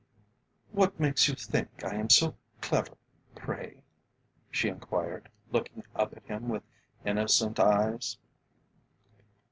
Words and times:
"What 0.71 0.99
makes 0.99 1.27
you 1.27 1.35
think 1.35 1.83
I 1.83 1.93
am 1.93 2.09
so 2.09 2.35
clever, 2.59 2.97
pray?" 3.35 3.83
she 4.49 4.67
enquired, 4.67 5.29
looking 5.51 5.83
up 5.95 6.17
at 6.17 6.23
him 6.23 6.49
with 6.49 6.63
innocent 7.05 7.59
eyes. 7.59 8.17